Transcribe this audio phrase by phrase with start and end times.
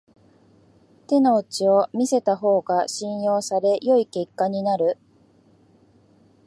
[1.07, 4.97] 手の内を見せた方が信用され良い結果になる